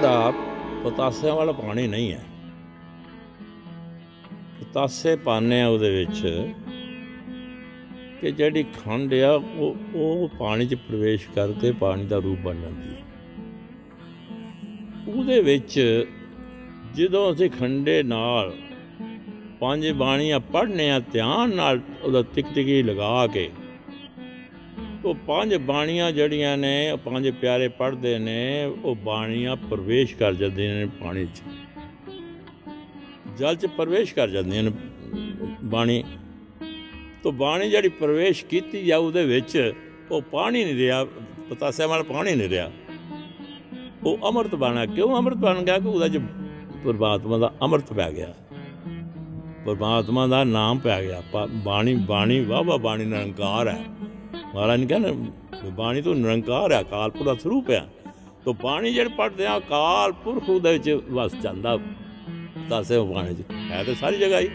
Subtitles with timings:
[0.00, 0.32] ਜਿਹੜਾ
[0.84, 2.24] ਪਤਾਸਿਆਂ ਵਾਲਾ ਪਾਣੀ ਨਹੀਂ ਹੈ।
[4.60, 6.20] ਪਤਾਸੇ ਪਾਣੇ ਆ ਉਹਦੇ ਵਿੱਚ
[8.20, 12.88] ਕਿ ਜਿਹੜੀ ਖੰਡ ਆ, ਉਹ ਉਹ ਪਾਣੀ 'ਚ ਪ੍ਰਵੇਸ਼ ਕਰਕੇ ਪਾਣੀ ਦਾ ਰੂਪ ਬਣ ਜਾਂਦੀ
[12.88, 13.02] ਹੈ।
[15.08, 16.04] ਉਹਦੇ ਵਿੱਚ
[16.94, 18.54] ਜਦੋਂ ਅਸੀਂ ਖੰਡੇ ਨਾਲ
[19.60, 23.50] ਪੰਜ ਬਾਣੀਆਂ ਪੜ੍ਹਨੇ ਆ, ਧਿਆਨ ਨਾਲ ਉਹਦਾ ਟਿਕ ਟਿਕੀ ਲਗਾ ਕੇ
[25.06, 30.74] ਉਹ ਪੰਜ ਬਾਣੀਆਂ ਜਿਹੜੀਆਂ ਨੇ, ਉਹ ਪੰਜ ਪਿਆਰੇ ਪੜ੍ਹਦੇ ਨੇ, ਉਹ ਬਾਣੀਆਂ ਪ੍ਰਵੇਸ਼ ਕਰ ਜਾਂਦੀਆਂ
[30.74, 31.42] ਨੇ ਪਾਣੀ 'ਚ।
[33.38, 34.70] ਜਲ 'ਚ ਪ੍ਰਵੇਸ਼ ਕਰ ਜਾਂਦੀਆਂ ਨੇ
[35.64, 36.04] ਬਾਣੀ।
[37.22, 39.72] ਤੋਂ ਬਾਣੀ ਜਿਹੜੀ ਪ੍ਰਵੇਸ਼ ਕੀਤੀ ਜਾ ਉਹਦੇ ਵਿੱਚ
[40.10, 41.04] ਉਹ ਪਾਣੀ ਨਹੀਂ ਰਿਹਾ,
[41.50, 42.72] ਪਤਾਸੇ ਵਾਲਾ ਪਾਣੀ ਨਹੀਂ ਰਿਹਾ।
[44.04, 45.78] ਉਹ ਅੰਮ੍ਰਿਤ ਬਣਾ ਕਿਉਂ ਅੰਮ੍ਰਿਤ ਬਣ ਗਿਆ?
[45.78, 46.18] ਕਿ ਉਹਦਾ ਚ
[46.84, 48.34] ਪਰਮਾਤਮਾ ਦਾ ਅੰਮ੍ਰਿਤ ਪੈ ਗਿਆ।
[49.66, 53.84] ਪਰਮਾਤਮਾ ਦਾ ਨਾਮ ਪੈ ਗਿਆ। ਪਾ- ਬਾਣੀ ਬਾਣੀ ਵਾਵਾ ਬਾਣੀ ਨਿਰੰਕਾਰ ਹੈ।
[54.56, 57.86] ਮਹਾਰਾਜ ਨੇ ਕਹਿੰਦਾ ਬਾਣੀ ਤੋਂ ਨਿਰੰਕਾਰ ਹੈ ਕਾਲਪੁਰ ਦਾ ਸਰੂਪ ਹੈ
[58.44, 61.76] ਤੋਂ ਬਾਣੀ ਜਿਹੜੇ ਪੜਦੇ ਆ ਕਾਲ ਪੁਰਖ ਉਹਦੇ ਵਿੱਚ ਵਸ ਜਾਂਦਾ।
[62.70, 64.48] ਤਾਸੇ ਉਹ ਪਾਣੀ ਚ, ਹੈ ਤਾਂ ਸਾਰੀ ਜਗ੍ਹਾ ਹੀ।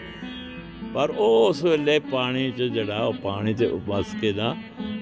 [0.94, 4.54] ਪਰ ਉਹ ਉਸ ਵੇਲੇ ਪਾਣੀ 'ਚ ਜਿਹੜਾ, ਉਹ ਪਾਣੀ 'ਚ ਵਸ ਕੇ ਨਾ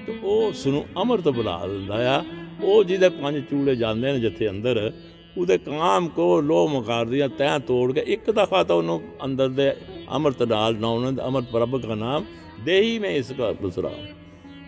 [0.07, 2.23] ਤੇ ਉਹ ਉਸ ਨੂੰ ਅੰਮ੍ਰਿਤ ਬਣਾ ਦਿੰਦਾ ਆ।
[2.63, 4.91] ਉਹ ਜਿਹਦੇ ਪੰਜ ਚੂਲੇ ਜਾਂਦੇ ਨੇ ਜਿੱਥੇ ਅੰਦਰ,
[5.37, 9.71] ਉਹਦੇ ਕਾਮ ਕੋ ਲੋ ਮਕਾਰ ਦੀਆਂ ਤੈਂ ਤੋੜ ਕੇ ਇੱਕ ਦਫਾ ਤਾਂ ਉਹਨੂੰ ਅੰਦਰ ਦੇ
[10.13, 12.25] ਅੰਮ੍ਰਿਤ ਡਾਲ ਨੌਨਦ ਅੰਮ੍ਰਿਤ ਪ੍ਰਭ ਦਾ ਨਾਮ,
[12.65, 13.51] ਦੇਹੀ ਮੈਂ ਇਸ ਕਾ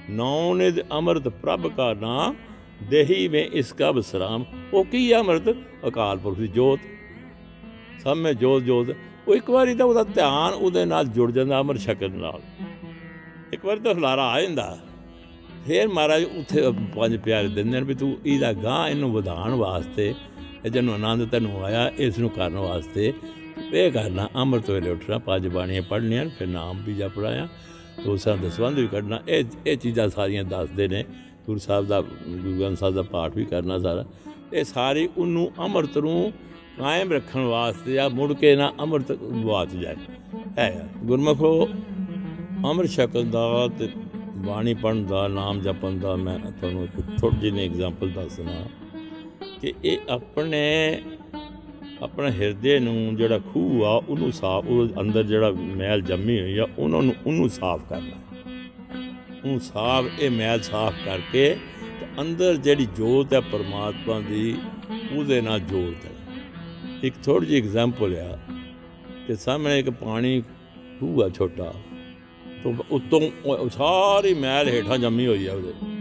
[0.09, 2.35] ਬਸਰਾਮ ਨੌਨਦ ਅੰਮ੍ਰਿਤ ਪ੍ਰਭ ਦਾ ਨਾਮ,
[2.89, 5.55] ਦੇਹੀ ਮੈਂ ਇਸ ਕਾ ਬਸਰਾਮ ਉਹ ਕੀ ਹੈ ਅੰਮ੍ਰਿਤ?
[5.87, 6.79] ਅਕਾਲ ਪੁਰਖ ਦੀ ਜੋਤ।
[8.03, 8.87] ਸਭ ਮੈਂ ਜੋਤ ਜੋਤ।
[9.27, 12.41] ਉਹ ਇੱਕ ਵਾਰੀ ਤਾਂ ਉਹਦਾ ਧਿਆਨ ਉਹਦੇ ਨਾਲ ਜੁੜ ਜਾਂਦਾ ਅਮਰ ਸ਼ਕਲ ਨਾਲ।
[13.53, 14.79] ਇੱਕ ਵਾਰੀ ਤਾਂ ਹਲਾਰਾ ਆ ਜਾਂਦਾ।
[15.67, 16.61] ਫੇਰ ਮਹਾਰਾਜ ਉੱਥੇ
[16.95, 20.13] ਪੰਜ ਪਿਆਰੇ ਦਿੰਦੇ ਨੇ ਵੀ ਤੂੰ ਇਹਦਾ ਗਾਂ ਇਹਨੂੰ ਵਧਾਉਣ ਵਾਸਤੇ,
[20.65, 23.13] ਇਹ ਜਿਹਨੂੰ ਆਨੰਦ ਤੈਨੂੰ ਆਇਆ, ਇਸ ਨੂੰ ਕਰਨ ਵਾਸਤੇ।
[23.73, 27.47] ਇਹ ਕਰਨਾ, ਅੰਮ੍ਰਿਤ ਵੇਲੇ ਉੱਠਣਾ, ਪੰਜ ਬਾਣੀਆਂ ਪੜ੍ਹਨੀਆਂ, ਫਿਰ ਨਾਮ ਵੀ ਜਪਣਾ
[28.05, 31.03] ਦੋਸਾਂ ਦਸਵੰਦ ਵੀ ਕੱਢਣਾ, ਇਹ ਇਹ ਚੀਜ਼ਾਂ ਸਾਰੀਆਂ ਦੱਸਦੇ ਨੇ।
[31.45, 34.05] ਗੁਰੂ ਸਾਹਿਬ ਦਾ, ਗੁਰੂ ਗ੍ਰੰਥ ਸਾਹਿਬ ਦਾ ਪਾਠ ਵੀ ਕਰਨਾ ਸਾਰਾ।
[34.53, 36.33] ਇਹ ਸਾਰੀ ਉਹਨੂੰ ਅੰਮ੍ਰਿਤ ਨੂੰ
[36.79, 39.95] ਕਾਇਮ ਰੱਖਣ ਵਾਸਤੇ ਆ, ਮੁੜ ਕੇ ਨਾ ਅੰਮ੍ਰਿਤ ਗਵਾਚ ਜਾਏ।
[40.59, 41.69] ਹੈ ਆ। ਗੁਰਮੁਖੋ,
[42.65, 43.89] ਅੰਮ੍ਰਿਤ ਛਕਣ ਦਾ ਤੇ
[44.35, 48.67] ਬਾਣੀ ਪੜ੍ਹਨ ਦਾ, ਨਾਮ ਜਪਣ ਦਾ, ਮੈਂ ਤੁਹਾਨੂੰ ਇੱਕ ਥੋੜੀ ਜਿਹੀ ਐਗਜ਼ਾਮਪਲ ਦੱਸਣਾ
[49.61, 51.01] ਕਿ ਇਹ ਆਪਣੇ
[52.03, 56.67] ਆਪਣਾ ਹਿਰਦੇ ਨੂੰ ਜਿਹੜਾ ਖੂਹ ਆ, ਉਹਨੂੰ ਸਾਫ਼, ਉਹ ਅੰਦਰ ਜਿਹੜਾ ਮੈਲ ਜੰਮੀ ਹੋਈ ਆ,
[56.77, 58.17] ਉਹਨਾਂ ਨੂੰ, ਉਹਨੂੰ ਸਾਫ਼ ਕਰਨਾ।
[59.43, 61.57] ਉਹਨੂੰ ਸਾਫ਼, ਇਹ ਮੈਲ ਸਾਫ਼ ਕਰਕੇ
[61.99, 64.55] ਤੇ ਅੰਦਰ ਜਿਹੜੀ ਜੋਤ ਹੈ ਪਰਮਾਤਮਾ ਦੀ,
[65.15, 68.39] ਉਹਦੇ ਨਾਲ ਜੋੜ ਦੇ ਇੱਕ ਥੋੜੀ ਜਿਹੀ ਐਗਜ਼ਾਮਪਲ ਆ
[69.27, 70.41] ਕਿ ਸਾਹਮਣੇ ਇੱਕ ਪਾਣੀ
[70.99, 71.73] ਖੂਹ ਆ ਛੋਟਾ,
[72.63, 75.92] ਤੋਂ ਉਤੋਂ ਉਹ ਸਾਰੀ ਮੈਲ ਹੇਠਾਂ ਜੰਮੀ ਹੋਈ ਆ ਉਹਦੇ।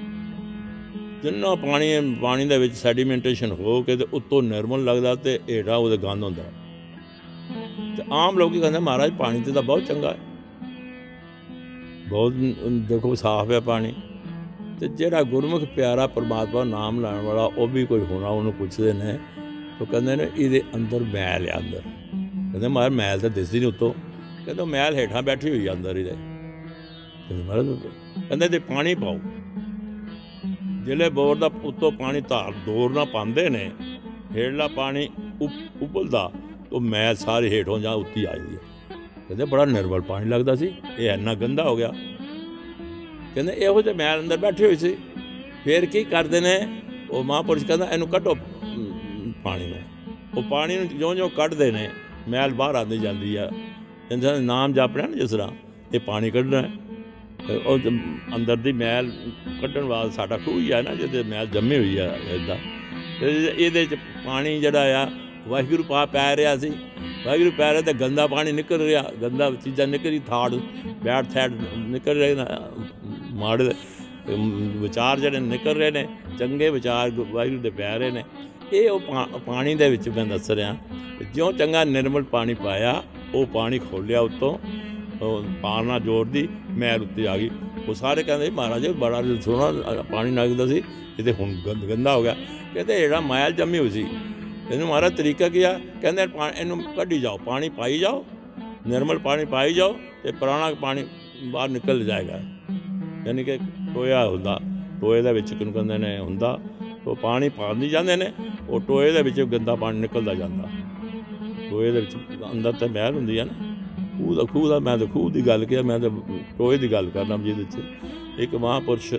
[1.22, 5.97] ਜਿੰਨਾ ਪਾਣੀ ਪਾਣੀ ਦੇ ਵਿੱਚ ਸੈਡੀਮੈਂਟੇਸ਼ਨ ਹੋ ਕੇ ਤੇ ਉਤੋਂ ਨਿਰਮਲ ਲੱਗਦਾ ਤੇ ਹੇਠਾਂ ਉਹਦੇ
[5.97, 6.43] ਗੰਦ ਹੁੰਦਾ।
[7.97, 10.19] ਤੇ ਆਮ ਲੋਕੀ ਕਹਿੰਦੇ ਮਹਾਰਾਜ ਪਾਣੀ ਤੇ ਤਾਂ ਬਹੁਤ ਚੰਗਾ ਹੈ।
[12.09, 13.94] ਬਹੁਤ ਅਮ, ਦੇਖੋ ਸਾਫ਼ ਹੈ ਪਾਣੀ।
[14.81, 19.19] ਤੇ ਜਿਹੜਾ ਗੁਰਮੁਖ ਪਿਆਰਾ ਪਰਮਾਤਮਾ ਨਾਮ ਲੈਣ ਵਾਲਾ ਉਹ ਵੀ ਕੋਈ ਹੋਣਾ ਉਹਨੂੰ ਪੁੱਛਦੇ ਨੇ
[19.78, 21.81] ਤਾਂ ਕਹਿੰਦੇ ਨੇ ਇਹਦੇ ਅੰਦਰ ਮੈਲ ਆ ਅੰਦਰ।
[22.53, 23.93] ਕਹਿੰਦੇ ਮਾਰ ਮੈਲ ਤਾਂ ਦਿਸਦੀ ਨਹੀਂ ਉਤੋਂ।
[24.44, 27.66] ਕਹਿੰਦੇ ਉਹ ਮੈਲ ਹੇਠਾਂ ਬੈਠੀ ਹੋਈ ਆ ਅੰਦਰ ਇਹਦੇ। ਕਹਿੰਦੇ ਮਹਾਰਾਜ
[28.28, 29.19] ਕਹਿੰਦੇ ਤੇ ਪਾਣੀ ਪਾਓ।
[30.82, 33.70] ਜਿਹੜੇ ਬੋਰ ਦਾ ਉੱਤੋਂ ਪਾਣੀ ਧਾਰ ਦੌਰ ਨਾ ਪਾਉਂਦੇ ਨੇ
[34.37, 35.09] ਹੇਠਲਾ ਪਾਣੀ
[35.43, 36.32] ਉਬ- ਉਬਲਦਾ
[36.72, 38.60] ਉਹ ਮੈਲ ਸਾਰੇ ਹੇਠੋਂ ਜਾ ਉੱਤੀ ਆ ਜਾਂਦੀ ਹੈ।
[39.28, 41.92] ਕਹਿੰਦੇ ਬੜਾ ਨਿਰਮਲ ਪਾਣੀ ਲੱਗਦਾ ਸੀ ਇਹ ਇੰਨਾ ਗੰਦਾ ਹੋ ਗਿਆ।
[43.34, 44.97] ਕਹਿੰਦੇ ਇਹੋ ਜਿਹੇ ਮੈਲ ਅੰਦਰ ਬੈਠੇ ਹੋਏ ਸੀ।
[45.65, 49.78] ਫੇਰ ਕੀ ਕਰਦੇ ਨੇ ਉਹ ਮਹਾਂਪੁਰਸ਼ ਕਹਿੰਦਾ ਇਹਨੂੰ ਕੱਢੋ ਅਮ, ਪਾਣੀ ਨੂੰ।
[50.37, 51.91] ਉਹ ਪਾਣੀ ਨੂੰ ਜਿਉਂ-ਜਿਉਂ ਕੱਢਦੇ ਨੇ
[52.28, 53.50] ਮੈਲ ਬਾਹਰ ਆਉਂਦੀ ਜਾਂਦੀ ਆ।
[54.10, 55.48] ਜਿੰਦਾ ਨਾਮ ਜਪਣਾ ਨਾ ਜਿਸ ਤਰ੍ਹਾਂ
[55.94, 56.81] ਇਹ ਪਾਣੀ ਕੱਢਣਾ ਹੈ। ਤੇ
[57.50, 57.88] ਉਹ ਜ-
[58.36, 59.12] ਅੰਦਰ ਦੀ ਮੈਲ
[59.60, 62.56] ਕੱਢਣ ਵਾਸਤੇ ਸਾਡਾ ਖੂਹ ਹੀ ਆ ਨਾ ਜਿਹਦੇ ਮੈਲ ਜੰਮੀ ਹੋਈ ਆ ਇਦਾਂ
[63.58, 65.10] ਇਹਦੇ ਚ ਪਾਣੀ ਜਿਹੜਾ ਆ
[65.48, 66.72] ਵਾਹਿਗੁਰੂ ਪਾ ਪੈ ਰਿਹਾ ਸੀ।
[67.26, 70.54] ਵਾਹਿਗੁਰੂ ਪੈ ਰਿਹਾ ਤੇ ਗੰਦਾ ਪਾਣੀ ਨਿਕਲ ਰਿਹਾ ਗੰਦਾ ਚੀਜ਼ਾਂ ਨਿਕਲ ਰਹੀ ਥਾੜ
[71.04, 72.44] ਬੈਡ ਥੈਡ ਨਿਕਲ ਰਹੇ ਨੇ
[73.32, 73.70] ਮਾੜੇ
[74.34, 76.06] ਅਮ, ਵਿਚਾਰ ਜਿਹੜੇ ਨਿਕਲ ਰਹੇ ਨੇ
[76.38, 78.24] ਚੰਗੇ ਵਿਚਾਰ ਗੁ- ਵਾਹਿਗੁਰੂ ਦੇ ਪੈ ਰਹੇ ਨੇ।
[78.72, 80.76] ਇਹ ਉਹ ਪਾ- ਪਾਣੀ ਦੇ ਵਿੱਚ ਮੈਂ ਦੱਸ ਰਿਹਾ।
[81.34, 83.03] ਜਿਉਂ ਚੰਗਾ ਨਿਰਮਲ ਪਾਣੀ ਪਾਇਆ
[83.34, 84.59] ਉਹ ਪਾਣੀ ਖੋਲਿਆ ਉਤੋਂ।
[85.22, 87.51] ਉਹ ਪਾਣਾ ਜੋੜਦੀ ਮੈਲ ਉੱਤੇ ਆ ਗਈ।
[87.89, 90.83] ਉਹ ਸਾਰੇ ਕਹਿੰਦੇ ਮਹਾਰਾਜ ਇਹ ਬੜਾ ਸੋਹਣਾ ਪਾਣੀ ਲੱਗਦਾ ਸੀ।
[91.19, 92.36] ਇਹ ਤੇ ਹੁਣ ਗੰਦ, ਗੰਦਾ ਹੋ ਗਿਆ।
[92.74, 94.07] ਕਹਿੰਦੇ, ਜਿਹੜਾ ਮੈਲ ਜੰਮੀ ਹੋਈ ਸੀ,
[94.71, 95.80] ਇਹਨੂੰ ਮਹਾਰਾਜ ਤਰੀਕਾ ਕੀ ਆ?
[96.03, 98.24] ਕਹਿੰਦੇ, ਪਾ- ਇਹਨੂੰ ਕੱਢੀ ਜਾਓ, ਪਾਣੀ ਪਾਈ ਜਾਓ,
[98.86, 101.07] ਨਿਰਮਲ ਪਾਣੀ ਪਾਈ ਜਾਓ ਤੇ ਪੁਰਾਣਾ ਪਾਣੀ
[101.45, 102.41] ਬਾਹਰ ਨਿਕਲ ਜਾਏਗਾ।
[103.27, 103.59] ਯਾਨੀ ਕਿ
[103.95, 104.60] ਟੋਇਆ ਹੁੰਦਾ,
[105.01, 106.59] ਟੋਏ ਦੇ ਵਿੱਚ ਕਿਨੂੰ ਕਹਿੰਦੇ ਨੇ, ਹੁੰਦਾ,
[107.07, 108.33] ਉਹ ਪਾਣੀ ਪਾਉਂਦੇ ਜਾਂਦੇ ਨੇ,
[108.68, 110.68] ਉਹ ਟੋਏ ਦੇ ਵਿੱਚ ਗੰਦਾ ਪਾਣੀ ਨਿਕਲਦਾ ਜਾਂਦਾ।
[111.71, 112.16] ਟੋਏ ਦੇ ਵਿੱਚ
[112.53, 113.72] ਅੰਦਰ ਤੇ ਮਹਿਲ ਹੁੰਦੀ ਹੈ ਨਾ।
[114.22, 116.10] ਖੂਹ ਦਾ ਖੂਹ ਦਾ, ਮੈਂ ਤਾਂ ਖੂਹ ਦੀ ਗੱਲ ਕਿਹਾ, ਮੈਂ ਤਾਂ
[116.59, 119.15] ਟੋਏ ਦੀ ਗੱਲ ਕਰਨਾ ਜਿਹਦੇ ਵਿੱਚ ਇੱਕ ਮਹਾਂਪੁਰਸ਼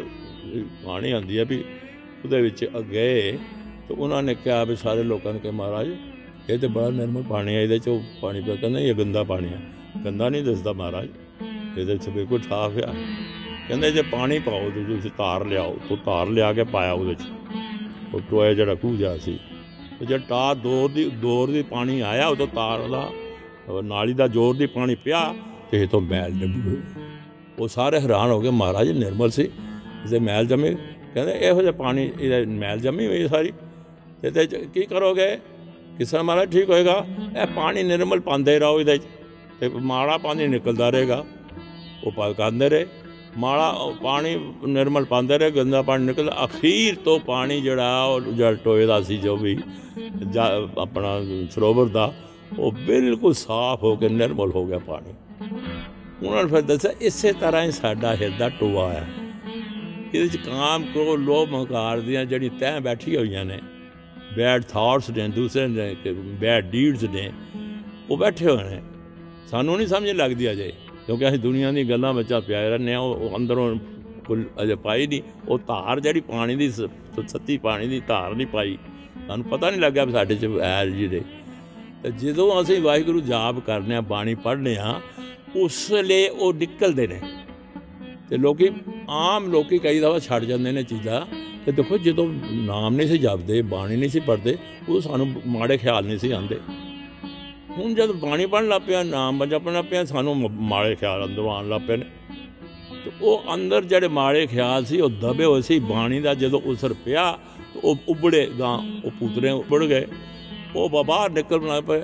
[0.86, 1.64] ਪਾਣੀ ਆਉਂਦੀ ਹੈ ਵੀ
[2.26, 3.32] ਉਹਦੇ ਵਿੱਚ ਗਏ
[3.88, 5.90] ਤੇ ਉਹਨਾਂ ਨੇ ਕਿਹਾ ਵੀ ਸਾਰੇ ਲੋਕਾਂ ਨੇ ਕਿ ਮਹਾਰਾਜ,
[6.50, 9.62] ਇਹ ਤੇ ਬੜਾ ਨਿਰਮਲ ਪਾਣੀ ਹੈ ਇਹਦੇ ਚੋਂ ਪਾਣੀ ਪਿਆ, ਕਹਿੰਦਾ ਇਹ ਗੰਦਾ ਪਾਣੀ ਹੈ
[10.06, 11.10] ਗੰਦਾ ਨਹੀਂ ਦਿਸਦਾ ਮਹਾਰਾਜ,
[11.78, 12.94] ਇਹਦੇ ਚ ਬਿਲਕੁਲ ਸਾਫ਼ ਆ।
[13.68, 17.28] ਕਹਿੰਦੇ ਜੇ ਪਾਣੀ ਪਾਓ ਤੇ ਤੁਸੀਂ ਧਾਰ ਲਿਆਓ, ਤੋਂ ਧਾਰ ਲਿਆ ਕੇ ਪਾਇਆ ਉਹਦੇ ਚ।
[18.14, 19.40] ਉਹ ਟੋਏ ਜਿਹੜਾ ਖੂਹ ਜਾ ਸੀ।
[20.00, 23.23] ਤੇ ਜਦ ਤਾਰ ਦੌਰ ਦੀ ਦੌਰ ਦੀ ਪਾਣੀ ਆਇਆ ਉਦੋਂ ਤਾਰ ਦਾ ਉਹ
[23.70, 25.36] ਨਾਲੀ ਦਾ ਜ਼ੋਰ ਦੀ ਪਾਣੀ ਪਿਆ
[25.72, 26.78] ਤੇ ਇਹ ਤੋਂ ਮੈਲ ਜੰਮ ਗਈ।
[27.60, 29.44] ਉਹ ਸਾਰੇ ਹੈਰਾਨ ਹੋ ਗਏ, ਮਹਾਰਾਜ ਨਿਰਮਲ ਸੀ।
[30.06, 30.76] ਇਸੇ ਮੈਲ ਜੰਮੇ।
[31.14, 33.54] ਕਹਿੰਦੇ ਇਹੋ ਜਿਹਾ ਪਾਣੀ, ਇਹਦੇ ਮੈਲ ਜੰਮੀ ਹੋਈ ਹੈ ਸਾਰੀ।
[34.22, 35.40] ਤੇ ਇਹਦੇ 'ਚ ਕੀ ਕਰੋਗੇ?
[35.98, 37.06] ਕਿਸ ਤਰ੍ਹਾਂ ਮਹਾਰਾਜ, ਠੀਕ ਹੋਏਗਾ।
[37.42, 39.02] ਇਹ ਪਾਣੀ ਨਿਰਮਲ ਪਾਉਂਦੇ ਰਹੋ ਇਹਦੇ 'ਚ।
[39.60, 41.26] ਤੇ ਮਾੜਾ ਪਾਣੀ ਨਿਕਲਦਾ ਰਹੇਗਾ।
[42.04, 42.88] ਉਹ ਪਾ ਕਰਦੇ ਰਹੇ।
[43.38, 48.56] ਮਾੜਾ ਉਹ ਪਾਣੀ ਨਿਰਮਲ ਪਾਉਂਦੇ ਰਹੇ, ਗੰਦਾ ਪਾਣੀ ਨਿਕਲ ਅਖੀਰ ਤੋਂ ਪਾਣੀ ਜਿਹੜਾ ਉਹ ਜਲ
[48.56, 49.58] ਟੋਏ ਦਾ ਸੀ ਜੋ ਵੀ,
[50.32, 51.10] ਜਾ- ਆਪਣਾ
[51.52, 52.14] ਸਰੋਵਰ ਦਾ।
[52.60, 55.14] ਉਹ ਬਿਲਕੁਲ ਸਾਫ਼ ਹੋ ਕੇ ਨਿਰਮਲ ਹੋ ਗਿਆ ਪਾਣੀ।
[56.28, 59.08] ਉਹਨਾਂ ਨੇ ਫਿਰ ਦੱਸਿਆ, ਇਸੇ ਤਰ੍ਹਾਂ ਹੀ ਸਾਡਾ ਹਿਰਦਾ ਟੋਆ ਹੈ
[60.06, 63.60] ਇਹਦੇ ਵਿੱਚ ਕਾਮ, ਕ੍ਰੋਧ, ਲੋਭ, ਹੰਕਾਰ ਦੀਆਂ ਜਿਹੜੀ ਤੈਂ ਬੈਠੀ ਹੋਈਆਂ ਨੇ
[64.38, 67.32] ਬੈਡ ਥਾਟਸ ਨੇ, ਦੂਸਰੇ ਨੇ ਬੈਡ ਡੀਡਸ ਨੇ,
[68.10, 68.82] ਉਹ ਬੈਠੇ ਹੋਏ ਨੇ।
[69.48, 70.74] ਸਾਨੂੰ ਨਹੀਂ ਸਮਝ ਲੱਗਦੀ ਅਜੇ,
[71.06, 73.76] ਕਿਉਂਕਿ ਅਸੀਂ ਦੁਨੀਆ ਦੀ ਗੱਲਾਂ ਵਿੱਚ ਪਿਆਏ ਰਹਿੰਦੇ ਹਾਂ, ਉਹ ਉਹ ਅੰਦਰੋਂ
[74.28, 76.82] ਕੁਲ ਅਜੇ ਪਾਈ ਨਹੀਂ। ਉਹ ਧਾਰ ਜਿਹੜੀ ਪਾਣੀ ਦੀ ਸ-
[77.28, 78.78] ਸੱਤੀ ਪਾਣੀ ਦੀ ਧਾਰ ਨਹੀਂ ਪਾਈ।
[79.28, 81.22] ਸਾਨੂੰ ਪਤਾ ਨਹੀਂ ਲੱਗਿਆ ਵੀ ਸਾਡੇ ਚ ਐ ਜਿਹੜੇ ਤੇ
[82.10, 85.02] ਜਦੋਂ ਅਸੀਂ ਵਾਹਿਗੁਰੂ ਜਾਪ ਕਰਨੇ ਆ, ਬਾਣੀ ਪੜ੍ਹਨੇ ਆ,
[85.56, 87.22] ਉਸ ਵੇਲੇ ਉਹ ਨਿਕਲਦੇ ਨੇ।
[88.30, 88.70] ਤੇ ਲੋਕੀ,
[89.10, 91.22] ਆਮ ਲੋਕੀ ਕਈ ਦਫਾ ਛੱਡ ਜਾਂਦੇ ਨੇ ਚੀਜ਼ਾਂ।
[91.66, 94.58] ਤੇ ਦੇਖੋ, ਜਦੋਂ ਨਾਮ ਨਹੀਂ ਸੀ ਜਪਦੇ, ਬਾਣੀ ਨਹੀਂ ਸੀ ਪੜ੍ਹਦੇ
[94.90, 96.60] ਉਹ ਸਾਨੂੰ ਮਾੜੇ ਖਿਆਲ ਨਹੀਂ ਸੀ ਆਉਂਦੇ।
[97.78, 101.52] ਹੁਣ ਜਦ ਬਾਣੀ ਪੜ੍ਹਨ ਲੱਗ ਪਿਆ, ਨਾਮ ਜਪਣ ਲੱਗ ਪਿਆ, ਸਾਨੂੰ ਮ- ਮਾੜੇ ਖਿਆਲ ਅੰਦਰੋਂ
[101.52, 102.06] ਆਉਣ ਲੱਗ ਪਏ ਨੇ।
[103.06, 106.94] ਤੇ ਉਹ ਅੰਦਰ ਜਿਹੜੇ ਮਾੜੇ ਖਿਆਲ ਸੀ, ਉਹ ਦਬੇ ਹੋਏ ਸੀ। ਬਾਣੀ ਦਾ ਜਦੋਂ ਉਸਰ
[106.94, 107.40] ਪਿਆ,
[107.74, 110.06] ਤੇ ਉਹ ਉਬੜੇ ਗਾਂ, ਉਹ ਪੁੱਤਰੇ ਉਬੜ ਗਏ।
[110.76, 112.02] ਉਹ ਬ- ਬਾਹਰ ਨਿਕਲਣ ਲੱਗ ਪਏ।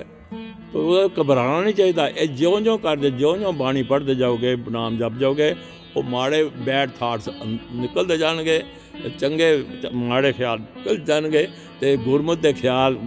[0.72, 5.54] ਤੇ ਉਹ ਘਬਰਾਉਣਾ ਨਹੀਂ ਚਾਹੀਦਾ। ਇਹ ਜਿਉਂ-ਜਿਉਂ ਕਰਦੇ ਜਿਉਂ-ਜਿਉਂ ਬਾਣੀ ਪੜ੍ਹਦੇ ਜਾਓਗੇ ਨਾਮ ਜਪ ਜਾਓਗੇ
[5.96, 7.28] ਉਹ ਮਾੜੇ ਬੈਡ ਥਾਟਸ
[7.72, 8.62] ਨਿਕਲਦੇ ਜਾਣਗੇ
[9.02, 11.48] ਤੇ ਚੰਗੇ ਚ- ਮਾੜੇ ਖਿਆਲ ਨਿਕਲ ਜਾਣਗੇ
[11.80, 12.98] ਤੇ ਗੁਰਮੁਖ ਦੇ ਖਿਆਲ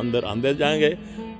[0.00, 0.96] ਅੰਦਰ ਆਉਂਦੇ ਜਾਣਗੇ।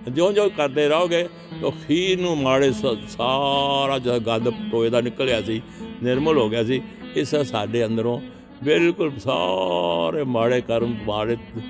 [0.09, 1.23] ਜਿਉਂ-ਜਿਉਂ ਕਰਦੇ ਰਹੋਗੇ
[1.61, 5.61] ਤਾਂ ਖੀਰ ਨੂੰ ਮਾੜੇ ਸ- ਸਾਰਾ ਜਿਹੜਾ ਗੰਦ ਟੋਏ ਦਾ ਨਿਕਲਿਆ ਸੀ
[6.03, 6.81] ਨਿਰਮਲ ਹੋ ਗਿਆ ਸੀ
[7.17, 8.21] ਇਸ ਸਾਡੇ ਅੰਦਰੋਂ
[8.65, 11.61] ਬਿਲਕੁਲ ਸਾਰੇ ਮਾੜੇ ਕਰਮ ਮਾੜੇ ਅ,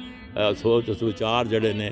[0.55, 1.90] ਸੋਚ ਸੁਚਾਰ ਜਿਹੜੇ ਨੇ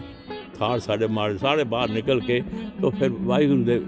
[0.58, 2.42] ਥਾਟ ਸਾਡੇ ਮਾੜੇ ਸਾਰੇ ਬਾਹਰ ਨਿਕਲ ਕੇ
[2.82, 3.80] ਤਾਂ ਫਿਰ ਵਾਹਿਗੁਰੂ ਦੇ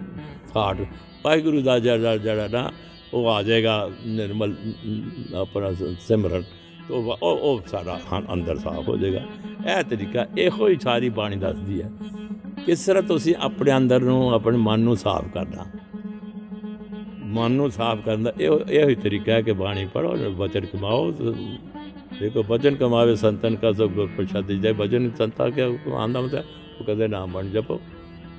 [0.55, 0.77] ਥਾਟ
[1.25, 2.71] ਵਾਹਿਗੁਰੂ ਦਾ ਜਿਹੜਾ ਜਿਹੜਾ ਨਾ
[3.15, 6.43] ਉਹ ਆ ਜਾਏਗਾ ਨਿਰਮਲ ਅਮ, ਆਪਣਾ ਸ- ਸਿਮਰਨ
[6.89, 9.21] ਤੋ ਉਹ ਉਹ ਸਾਡਾ ਹਾਂ ਅੰਦਰ ਸਾਫ਼ ਹੋ ਜਾਏਗਾ।
[9.79, 11.91] ਇਹ ਤਰੀਕਾ ਇਹੋ ਹੀ ਸਾਰੀ ਬਾਣੀ ਦੱਸਦੀ ਹੈ
[12.67, 15.65] ਕਿਸ ਤਰ੍ਹਾਂ ਤੁਸੀਂ ਆਪਣੇ ਅੰਦਰ ਨੂੰ ਆਪਣੇ ਮਨ ਨੂੰ ਸਾਫ਼ ਕਰਨਾ।
[17.25, 21.11] ਮਨ ਨੂੰ ਸਾਫ਼ ਕਰਨ ਦਾ ਇਹੋ ਇਹੋ ਹੀ ਤਰੀਕਾ ਹੈ ਕਿ ਬਾਣੀ ਪੜੋ ਵਚਨ ਕਮਾਓ
[22.21, 25.63] ਦੇਖੋ ਵਚਨ ਕਮਾਵੇ ਸੰਤਨ ਕਾ ਸਭ ਗੁਰ ਪ੍ਰਸਾਦੀ ਜੈ ਵਚਨ ਸੰਤਾ ਕੇ
[25.95, 26.45] ਆਂਦਾ ਮਤਲਬ
[26.81, 27.75] ਉਹ ਕਦੇ ਨਾਮ ਬਣ ਜਪੋ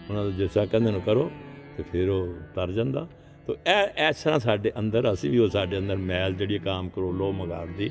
[0.10, 1.30] ਉਹਨਾਂ ਦਾ ਜਿਸ ਤਰ੍ਹਾਂ ਕਹਿੰਦੇ ਨੂੰ ਕਰੋ
[1.78, 3.08] ਤੇ ਫਿਰ ਉਹ ਤਰ ਜਾਂਦਾ
[3.48, 7.12] ਤੋ ਇਹ ਇਸ ਤਰ੍ਹਾਂ ਸਾਡੇ ਅੰਦਰ ਅਸੀਂ ਵੀ ਉਹ ਸਾਡੇ ਅੰਦਰ ਮੈਲ ਜਿਹੜੀ ਕਾਮ ਕਰੋ
[7.12, 7.90] ਲੋ ਮਗਾਰ ਦੀ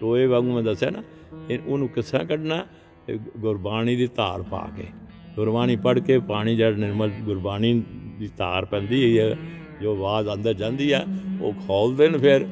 [0.00, 1.02] ਟੋਏ ਵਾਂਗੂ ਮੈਂ ਦੱਸਿਆ ਨਾ
[1.50, 2.64] ਇਹ ਉਹਨੂੰ ਕਿਸ ਤਰ੍ਹਾਂ ਕੱਢਣਾ
[3.08, 4.86] ਇਹ ਗੁਰਬਾਣੀ ਦੀ ਧਾਰ ਪਾ ਕੇ
[5.36, 7.72] ਗੁਰਬਾਣੀ ਪੜ੍ਹ ਕੇ ਪਾਣੀ ਜਿਹੜਾ ਨਿਰਮਲ ਗੁਰਬਾਣੀ
[8.18, 9.34] ਦੀ ਧਾਰ ਪੈਂਦੀ ਹੈ
[9.82, 11.04] ਜੋ ਆਵਾਜ਼ ਅੰਦਰ ਜਾਂਦੀ ਆ
[11.42, 12.46] ਉਹ ਖੋਲਦੇ ਨੇ ਫਿਰ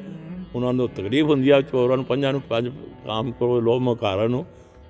[0.55, 2.71] ਉਹਨਾਂ ਨੂੰ ਤਕਲੀਫ ਹੁੰਦੀ ਆ, ਚੋਰਾਂ ਨੂੰ, ਪੰਜਾਂ ਨੂੰ, ਪੰਜ
[3.05, 4.45] ਕਾਮ ਕਰੋ ਲੋਭ ਮਕਾਰਾਂ ਨੂੰ,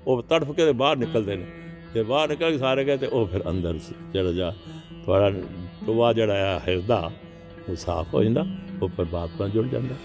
[0.07, 1.45] ਉਹ ਤੜਫ ਕੇ ਤੇ ਬਾਹਰ ਨਿਕਲਦੇ ਨੇ।
[1.94, 4.54] ਤੇ ਬਾਹਰ ਨਿਕਲ ਕੇ ਸਾਰੇ ਗਏ ਤੇ ਉਹ ਫਿਰ ਅੰਦਰ ਸ- ਜਿਹੜਾ ਜਾ।
[5.06, 5.38] ਤੁਹਾਡਾ
[5.86, 7.12] ਟੋਆ ਜਿਹੜਾ ਆ, ਹਿਰਦਾ,
[7.69, 8.45] ਉਹ ਸਾਫ਼ ਹੋ ਜਾਂਦਾ,
[8.81, 9.95] ਉਹ ਪਰਮਾਤਮਾ ਜੁੜ ਜਾਂਦਾ।